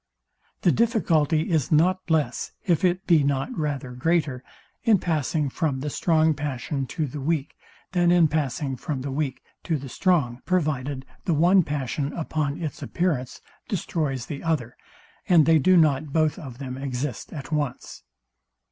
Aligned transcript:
The 0.61 0.71
difficulty 0.71 1.51
is 1.51 1.71
not 1.71 2.09
less, 2.09 2.53
if 2.65 2.83
it 2.83 3.05
be 3.05 3.23
not 3.23 3.55
rather 3.55 3.91
greater, 3.91 4.43
in 4.81 4.97
passing 4.97 5.47
from 5.47 5.81
the 5.81 5.91
strong 5.91 6.33
passion 6.33 6.87
to 6.87 7.05
the 7.05 7.21
weak, 7.21 7.53
than 7.91 8.09
in 8.11 8.27
passing 8.27 8.77
from 8.77 9.01
the 9.01 9.11
weak 9.11 9.43
to 9.61 9.77
the 9.77 9.89
strong, 9.89 10.41
provided 10.47 11.05
the 11.25 11.35
one 11.35 11.61
passion 11.61 12.13
upon 12.13 12.59
its 12.59 12.81
appearance 12.81 13.41
destroys 13.69 14.25
the 14.25 14.41
other, 14.41 14.75
and 15.29 15.45
they 15.45 15.59
do 15.59 15.77
not 15.77 16.11
both 16.11 16.39
of 16.39 16.57
them 16.57 16.79
exist 16.79 17.31
at 17.31 17.51
once. 17.51 18.01